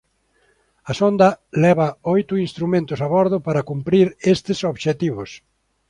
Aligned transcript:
A 0.91 0.91
sonda 0.99 1.29
leva 1.63 1.87
oito 2.15 2.33
instrumentos 2.47 2.99
a 3.01 3.07
bordo 3.15 3.37
para 3.47 3.65
cumprir 3.69 4.07
estes 4.33 4.57
obxectivos. 4.71 5.29